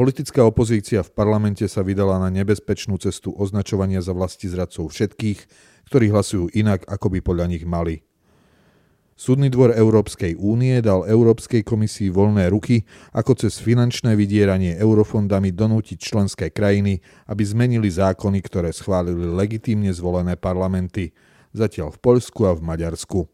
[0.00, 5.38] Politická opozícia v parlamente sa vydala na nebezpečnú cestu označovania za vlasti zradcov všetkých,
[5.92, 8.00] ktorí hlasujú inak, ako by podľa nich mali.
[9.12, 16.00] Súdny dvor Európskej únie dal Európskej komisii voľné ruky, ako cez finančné vydieranie eurofondami donútiť
[16.00, 21.12] členské krajiny, aby zmenili zákony, ktoré schválili legitímne zvolené parlamenty,
[21.52, 23.28] zatiaľ v Poľsku a v Maďarsku.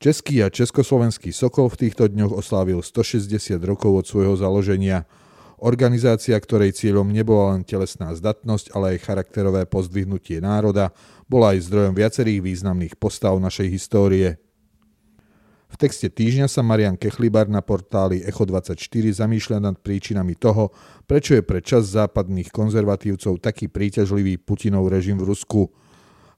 [0.00, 5.04] Český a československý Sokol v týchto dňoch oslávil 160 rokov od svojho založenia–
[5.62, 10.90] Organizácia, ktorej cieľom nebola len telesná zdatnosť, ale aj charakterové pozdvihnutie národa,
[11.30, 14.42] bola aj zdrojom viacerých významných postav našej histórie.
[15.70, 20.74] V texte týždňa sa Marian Kechlibar na portáli Echo24 zamýšľa nad príčinami toho,
[21.06, 25.70] prečo je pre čas západných konzervatívcov taký príťažlivý Putinov režim v Rusku.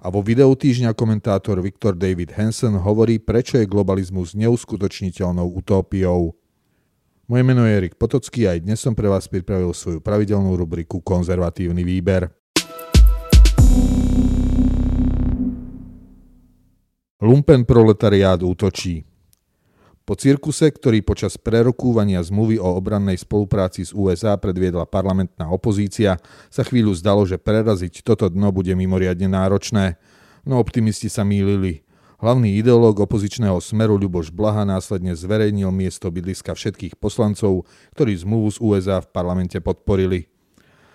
[0.04, 6.43] A vo videu týždňa komentátor Viktor David Hansen hovorí, prečo je globalizmus neuskutočniteľnou utópiou.
[7.24, 11.00] Moje meno je Erik Potocký a aj dnes som pre vás pripravil svoju pravidelnú rubriku
[11.00, 12.28] Konzervatívny výber.
[17.24, 19.08] Lumpen proletariát útočí.
[20.04, 26.20] Po cirkuse, ktorý počas prerokúvania zmluvy o obrannej spolupráci s USA predviedla parlamentná opozícia,
[26.52, 29.96] sa chvíľu zdalo, že preraziť toto dno bude mimoriadne náročné.
[30.44, 31.88] No optimisti sa mýlili.
[32.22, 37.66] Hlavný ideológ opozičného smeru Ľuboš Blaha následne zverejnil miesto bydliska všetkých poslancov,
[37.98, 40.30] ktorí zmluvu z USA v parlamente podporili.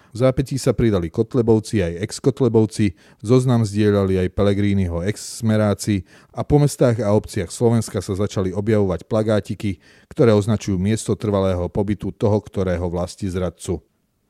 [0.09, 7.03] V zápätí sa pridali Kotlebovci aj ex-Kotlebovci, zoznam zdieľali aj Pelegrínyho ex-smeráci a po mestách
[7.03, 13.27] a obciach Slovenska sa začali objavovať plagátiky, ktoré označujú miesto trvalého pobytu toho, ktorého vlasti
[13.27, 13.83] zradcu.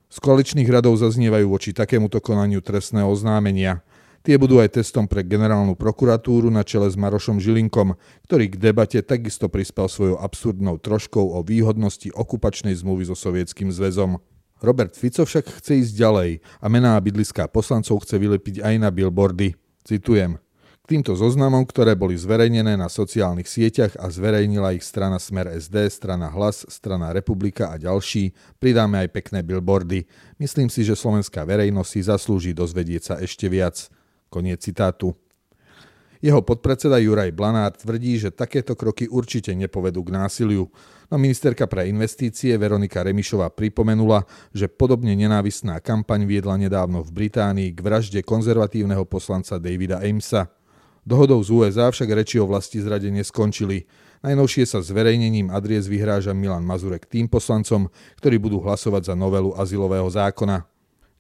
[0.10, 3.80] Z koaličných radov zaznievajú voči takémuto konaniu trestné oznámenia–
[4.20, 7.96] Tie budú aj testom pre generálnu prokuratúru na čele s Marošom Žilinkom,
[8.28, 14.20] ktorý k debate takisto prispel svojou absurdnou troškou o výhodnosti okupačnej zmluvy so Sovietským zväzom.
[14.60, 19.56] Robert Fico však chce ísť ďalej a mená bydliská poslancov chce vylepiť aj na billboardy.
[19.88, 20.36] Citujem.
[20.84, 25.88] K týmto zoznamom, ktoré boli zverejnené na sociálnych sieťach a zverejnila ich strana Smer SD,
[25.88, 30.04] strana Hlas, strana Republika a ďalší, pridáme aj pekné billboardy.
[30.44, 33.88] Myslím si, že slovenská verejnosť si zaslúži dozvedieť sa ešte viac.
[34.30, 35.18] Koniec citátu.
[36.20, 40.68] Jeho podpredseda Juraj Blanár tvrdí, že takéto kroky určite nepovedú k násiliu.
[41.08, 47.72] No ministerka pre investície Veronika Remišová pripomenula, že podobne nenávistná kampaň viedla nedávno v Británii
[47.72, 50.52] k vražde konzervatívneho poslanca Davida Amesa.
[51.08, 53.88] Dohodou z USA však reči o vlasti zrade neskončili.
[54.20, 57.88] Najnovšie sa zverejnením adries vyhráža Milan Mazurek tým poslancom,
[58.20, 60.68] ktorí budú hlasovať za novelu azylového zákona.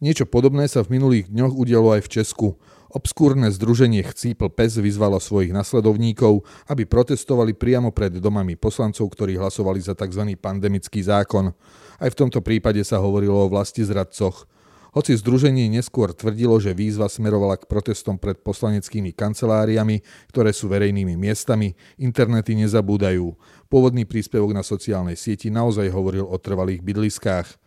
[0.03, 2.47] Niečo podobné sa v minulých dňoch udialo aj v Česku.
[2.89, 9.77] Obskúrne združenie Chcípl PES vyzvalo svojich nasledovníkov, aby protestovali priamo pred domami poslancov, ktorí hlasovali
[9.77, 10.33] za tzv.
[10.33, 11.53] pandemický zákon.
[12.01, 14.49] Aj v tomto prípade sa hovorilo o vlasti zradcoch.
[14.89, 20.01] Hoci združenie neskôr tvrdilo, že výzva smerovala k protestom pred poslaneckými kanceláriami,
[20.33, 23.37] ktoré sú verejnými miestami, internety nezabúdajú.
[23.69, 27.58] Pôvodný príspevok na sociálnej sieti naozaj hovoril o trvalých bydliskách.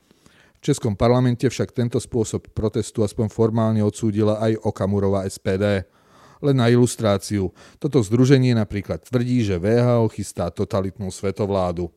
[0.62, 5.82] Českom parlamente však tento spôsob protestu aspoň formálne odsúdila aj Okamurová SPD.
[6.38, 7.50] Len na ilustráciu,
[7.82, 11.90] toto združenie napríklad tvrdí, že VHO chystá totalitnú svetovládu.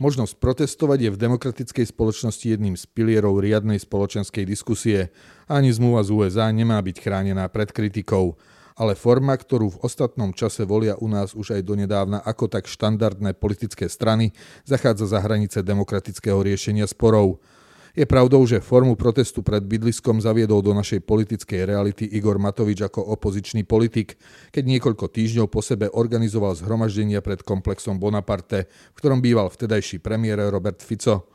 [0.00, 5.12] Možnosť protestovať je v demokratickej spoločnosti jedným z pilierov riadnej spoločenskej diskusie.
[5.44, 8.40] Ani zmluva z USA nemá byť chránená pred kritikou
[8.80, 13.36] ale forma, ktorú v ostatnom čase volia u nás už aj donedávna ako tak štandardné
[13.36, 14.32] politické strany,
[14.64, 17.44] zachádza za hranice demokratického riešenia sporov.
[17.90, 23.02] Je pravdou, že formu protestu pred bydliskom zaviedol do našej politickej reality Igor Matovič ako
[23.18, 24.14] opozičný politik,
[24.54, 30.54] keď niekoľko týždňov po sebe organizoval zhromaždenia pred komplexom Bonaparte, v ktorom býval vtedajší premiér
[30.54, 31.26] Robert Fico.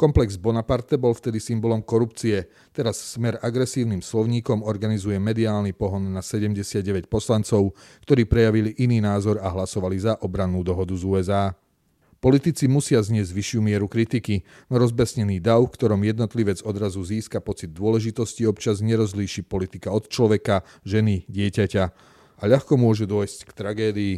[0.00, 2.48] Komplex Bonaparte bol vtedy symbolom korupcie.
[2.72, 7.76] Teraz smer agresívnym slovníkom organizuje mediálny pohon na 79 poslancov,
[8.08, 11.52] ktorí prejavili iný názor a hlasovali za obrannú dohodu z USA.
[12.20, 18.44] Politici musia zniesť vyššiu mieru kritiky, rozbesnený dav, v ktorom jednotlivec odrazu získa pocit dôležitosti,
[18.44, 21.84] občas nerozlíši politika od človeka, ženy, dieťaťa
[22.40, 24.14] a ľahko môže dôjsť k tragédii.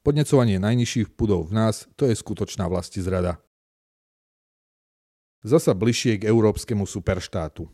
[0.00, 3.36] Podnecovanie najnižších pudov v nás, to je skutočná vlasti zrada.
[5.44, 7.68] Zasa bližšie k európskemu superštátu.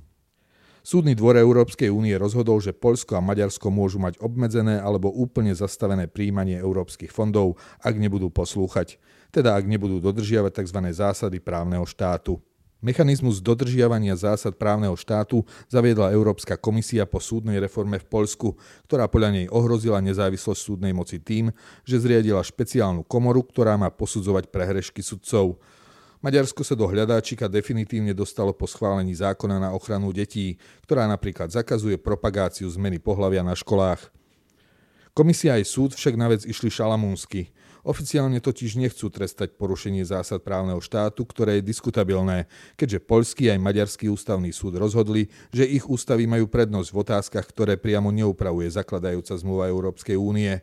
[0.80, 6.08] Súdny dvor Európskej únie rozhodol, že Poľsko a Maďarsko môžu mať obmedzené alebo úplne zastavené
[6.08, 8.96] príjmanie európskych fondov, ak nebudú poslúchať
[9.30, 10.78] teda ak nebudú dodržiavať tzv.
[10.90, 12.42] zásady právneho štátu.
[12.80, 18.56] Mechanizmus dodržiavania zásad právneho štátu zaviedla Európska komisia po súdnej reforme v Poľsku,
[18.88, 21.52] ktorá podľa nej ohrozila nezávislosť súdnej moci tým,
[21.84, 25.60] že zriadila špeciálnu komoru, ktorá má posudzovať prehrešky sudcov.
[26.20, 31.96] Maďarsko sa do hľadáčika definitívne dostalo po schválení zákona na ochranu detí, ktorá napríklad zakazuje
[31.96, 34.12] propagáciu zmeny pohlavia na školách.
[35.16, 37.48] Komisia aj súd však na vec išli šalamúnsky.
[37.80, 42.44] Oficiálne totiž nechcú trestať porušenie zásad právneho štátu, ktoré je diskutabilné,
[42.76, 47.80] keďže poľský aj maďarský ústavný súd rozhodli, že ich ústavy majú prednosť v otázkach, ktoré
[47.80, 50.60] priamo neupravuje zakladajúca zmluva Európskej únie.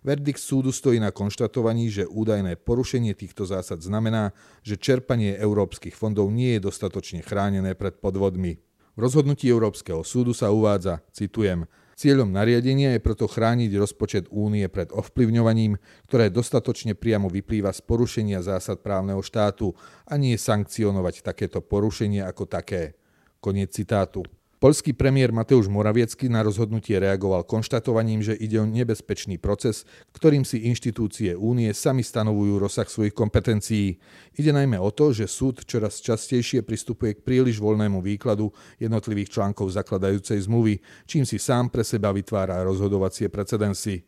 [0.00, 4.32] Verdikt súdu stojí na konštatovaní, že údajné porušenie týchto zásad znamená,
[4.64, 8.56] že čerpanie európskych fondov nie je dostatočne chránené pred podvodmi.
[8.96, 11.68] V rozhodnutí Európskeho súdu sa uvádza, citujem,
[12.00, 15.76] Cieľom nariadenia je preto chrániť rozpočet únie pred ovplyvňovaním,
[16.08, 19.76] ktoré dostatočne priamo vyplýva z porušenia zásad právneho štátu
[20.08, 22.96] a nie sankcionovať takéto porušenie ako také.
[23.36, 24.24] Koniec citátu.
[24.60, 30.68] Polský premiér Mateusz Moraviecky na rozhodnutie reagoval konštatovaním, že ide o nebezpečný proces, ktorým si
[30.68, 33.96] inštitúcie únie sami stanovujú rozsah svojich kompetencií.
[34.36, 39.72] Ide najmä o to, že súd čoraz častejšie pristupuje k príliš voľnému výkladu jednotlivých článkov
[39.72, 44.04] zakladajúcej zmluvy, čím si sám pre seba vytvára rozhodovacie precedensy.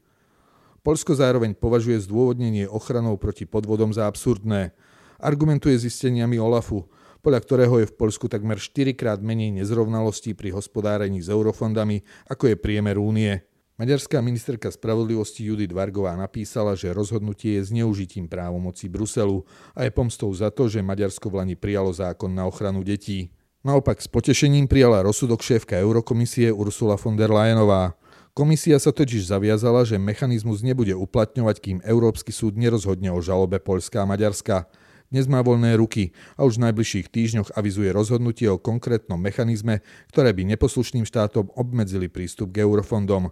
[0.84, 4.76] Polsko zároveň považuje zdôvodnenie ochranou proti podvodom za absurdné.
[5.16, 6.84] Argumentuje zisteniami OLAFu,
[7.22, 12.50] podľa ktorého je v Poľsku takmer 4 krát menej nezrovnalostí pri hospodárení s eurofondami, ako
[12.50, 13.46] je priemer únie.
[13.78, 20.28] Maďarská ministerka spravodlivosti Judith Vargová napísala, že rozhodnutie je zneužitím právomocí Bruselu a je pomstou
[20.34, 23.32] za to, že Maďarsko v Lani prijalo zákon na ochranu detí.
[23.62, 27.94] Naopak s potešením prijala rozsudok šéfka Eurokomisie Ursula von der Leyenová.
[28.34, 34.02] Komisia sa totiž zaviazala, že mechanizmus nebude uplatňovať, kým Európsky súd nerozhodne o žalobe Poľska
[34.02, 34.66] a Maďarska.
[35.12, 40.32] Dnes má voľné ruky a už v najbližších týždňoch avizuje rozhodnutie o konkrétnom mechanizme, ktoré
[40.32, 43.28] by neposlušným štátom obmedzili prístup k eurofondom.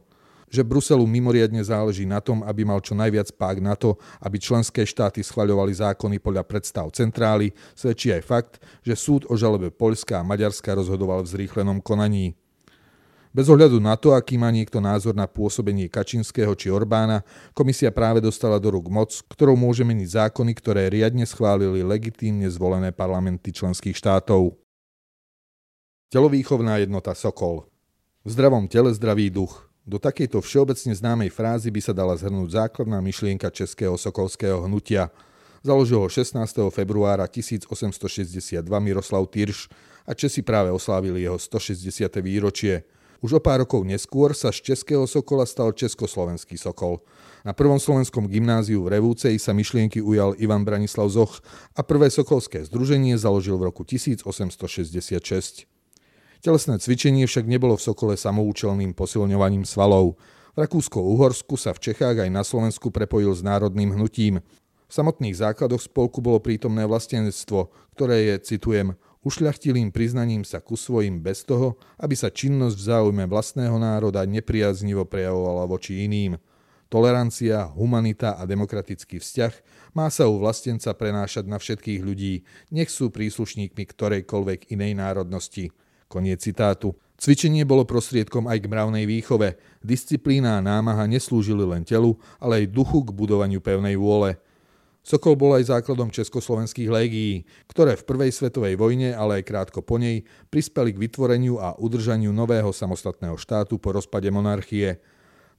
[0.53, 4.85] Že Bruselu mimoriadne záleží na tom, aby mal čo najviac pák na to, aby členské
[4.85, 8.53] štáty schvaľovali zákony podľa predstav centrály, svedčí aj fakt,
[8.85, 12.37] že súd o žalobe Poľska a Maďarska rozhodoval v zrýchlenom konaní.
[13.31, 17.23] Bez ohľadu na to, aký má niekto názor na pôsobenie Kačinského či Orbána,
[17.55, 22.91] komisia práve dostala do rúk moc, ktorou môže meniť zákony, ktoré riadne schválili legitímne zvolené
[22.91, 24.59] parlamenty členských štátov.
[26.11, 27.71] Telovýchovná jednota Sokol
[28.27, 29.62] V zdravom tele zdravý duch.
[29.87, 35.15] Do takejto všeobecne známej frázy by sa dala zhrnúť základná myšlienka českého sokolského hnutia.
[35.62, 36.35] Založil ho 16.
[36.75, 39.71] februára 1862 Miroslav Tyrš
[40.03, 42.11] a Česi práve oslávili jeho 160.
[42.19, 42.82] výročie.
[43.20, 47.05] Už o pár rokov neskôr sa z Českého Sokola stal Československý Sokol.
[47.44, 51.44] Na prvom slovenskom gymnáziu v Revúcej sa myšlienky ujal Ivan Branislav Zoch
[51.76, 55.69] a prvé sokolské združenie založil v roku 1866.
[56.40, 60.17] Telesné cvičenie však nebolo v Sokole samoučelným posilňovaním svalov.
[60.56, 64.40] V Rakúsko-Uhorsku sa v Čechách aj na Slovensku prepojil s národným hnutím.
[64.88, 71.20] V samotných základoch spolku bolo prítomné vlastenectvo, ktoré je, citujem, ušľachtilým priznaním sa ku svojim
[71.20, 76.40] bez toho, aby sa činnosť v záujme vlastného národa nepriaznivo prejavovala voči iným.
[76.90, 79.52] Tolerancia, humanita a demokratický vzťah
[79.94, 82.43] má sa u vlastenca prenášať na všetkých ľudí,
[82.75, 85.70] nech sú príslušníkmi ktorejkoľvek inej národnosti.
[86.11, 86.99] Koniec citátu.
[87.14, 89.55] Cvičenie bolo prostriedkom aj k mravnej výchove.
[89.84, 94.34] Disciplína a námaha neslúžili len telu, ale aj duchu k budovaniu pevnej vôle.
[95.00, 99.96] Sokol bol aj základom československých légií, ktoré v prvej svetovej vojne, ale aj krátko po
[99.96, 105.01] nej, prispeli k vytvoreniu a udržaniu nového samostatného štátu po rozpade monarchie.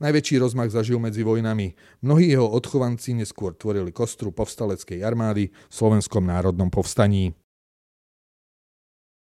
[0.01, 1.77] Najväčší rozmach zažil medzi vojnami.
[2.01, 7.33] Mnohí jeho odchovanci neskôr tvorili kostru povstaleckej armády v Slovenskom národnom povstaní.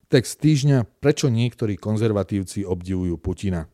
[0.06, 3.70] Text týždňa Prečo niektorí konzervatívci obdivujú Putina.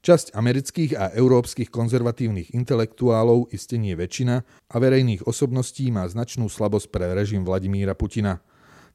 [0.00, 4.40] Časť amerických a európskych konzervatívnych intelektuálov, iste nie väčšina,
[4.72, 8.40] a verejných osobností má značnú slabosť pre režim Vladimíra Putina.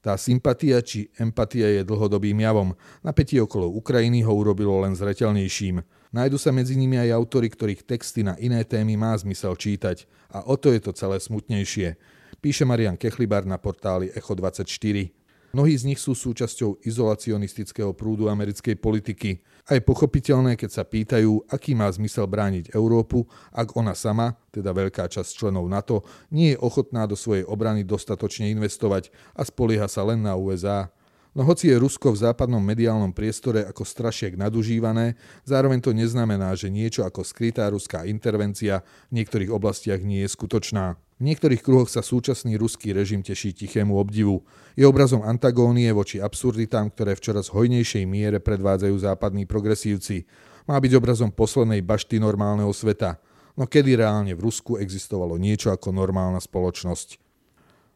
[0.02, 2.74] Tá sympatia či empatia je dlhodobým javom.
[3.06, 5.86] Napätie okolo Ukrajiny ho urobilo len zretelnejším.
[6.10, 10.10] Nájdu sa medzi nimi aj autory, ktorých texty na iné témy má zmysel čítať.
[10.34, 12.02] A o to je to celé smutnejšie.
[12.42, 15.14] Píše Marian Kechlibar na portáli Echo24.
[15.56, 19.40] Mnohí z nich sú súčasťou izolacionistického prúdu americkej politiky.
[19.66, 24.70] A je pochopiteľné, keď sa pýtajú, aký má zmysel brániť Európu, ak ona sama, teda
[24.70, 30.06] veľká časť členov NATO, nie je ochotná do svojej obrany dostatočne investovať a spolieha sa
[30.06, 30.94] len na USA.
[31.36, 36.72] No hoci je Rusko v západnom mediálnom priestore ako strašiek nadužívané, zároveň to neznamená, že
[36.72, 40.96] niečo ako skrytá ruská intervencia v niektorých oblastiach nie je skutočná.
[41.20, 44.48] V niektorých kruhoch sa súčasný ruský režim teší tichému obdivu.
[44.80, 50.24] Je obrazom antagónie voči absurditám, ktoré v čoraz hojnejšej miere predvádzajú západní progresívci.
[50.72, 53.20] Má byť obrazom poslednej bašty normálneho sveta.
[53.60, 57.25] No kedy reálne v Rusku existovalo niečo ako normálna spoločnosť?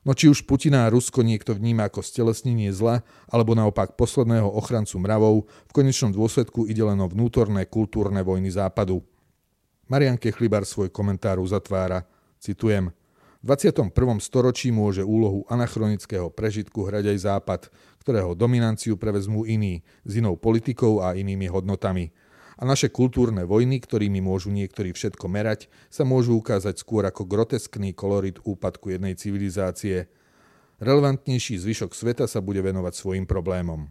[0.07, 4.95] No či už Putina a Rusko niekto vníma ako stelesnenie zla, alebo naopak posledného ochrancu
[4.95, 5.35] mravov,
[5.67, 9.03] v konečnom dôsledku ide len o vnútorné kultúrne vojny západu.
[9.91, 12.07] Marian Kechlibar svoj komentár uzatvára,
[12.39, 12.95] citujem,
[13.39, 13.95] v 21.
[14.19, 17.61] storočí môže úlohu anachronického prežitku hrať aj Západ,
[18.03, 22.11] ktorého dominanciu prevezmú iní, s inou politikou a inými hodnotami.
[22.59, 27.95] A naše kultúrne vojny, ktorými môžu niektorí všetko merať, sa môžu ukázať skôr ako groteskný
[27.95, 30.11] kolorit úpadku jednej civilizácie.
[30.83, 33.87] Relevantnejší zvyšok sveta sa bude venovať svojim problémom.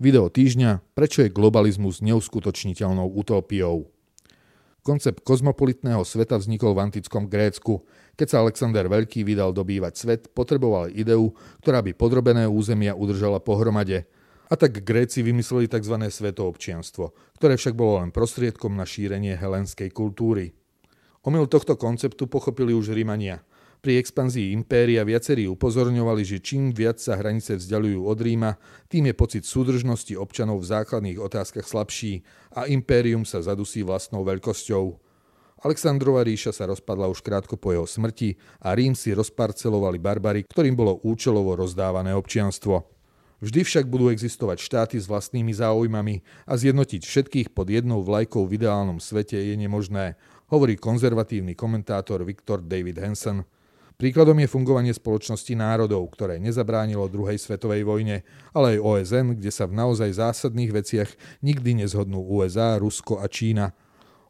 [0.00, 3.92] Video týždňa Prečo je globalizmus neuskutočniteľnou utópiou?
[4.80, 7.84] Koncept kozmopolitného sveta vznikol v antickom Grécku.
[8.16, 14.08] Keď sa Alexander Veľký vydal dobývať svet, potreboval ideu, ktorá by podrobené územia udržala pohromade–
[14.48, 15.96] a tak Gréci vymysleli tzv.
[16.10, 17.04] svetoobčianstvo,
[17.40, 20.52] ktoré však bolo len prostriedkom na šírenie helenskej kultúry.
[21.24, 23.40] Omyl tohto konceptu pochopili už Rímania.
[23.84, 28.56] Pri expanzii impéria viacerí upozorňovali, že čím viac sa hranice vzdialujú od Ríma,
[28.88, 32.24] tým je pocit súdržnosti občanov v základných otázkach slabší
[32.56, 34.84] a impérium sa zadusí vlastnou veľkosťou.
[35.64, 40.76] Aleksandrova ríša sa rozpadla už krátko po jeho smrti a Rím si rozparcelovali barbary, ktorým
[40.76, 42.84] bolo účelovo rozdávané občianstvo.
[43.44, 48.56] Vždy však budú existovať štáty s vlastnými záujmami a zjednotiť všetkých pod jednou vlajkou v
[48.56, 50.16] ideálnom svete je nemožné,
[50.48, 53.44] hovorí konzervatívny komentátor Viktor David Hansen.
[54.00, 58.24] Príkladom je fungovanie spoločnosti národov, ktoré nezabránilo druhej svetovej vojne,
[58.56, 61.10] ale aj OSN, kde sa v naozaj zásadných veciach
[61.44, 63.76] nikdy nezhodnú USA, Rusko a Čína.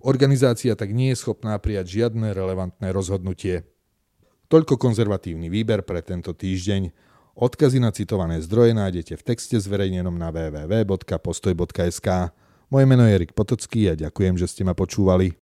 [0.02, 3.62] Organizácia tak nie je schopná prijať žiadne relevantné rozhodnutie.
[4.50, 7.13] Toľko konzervatívny výber pre tento týždeň.
[7.34, 12.08] Odkazy na citované zdroje nájdete v texte zverejnenom na www.postoj.sk.
[12.70, 15.43] Moje meno je Erik Potocký a ďakujem, že ste ma počúvali.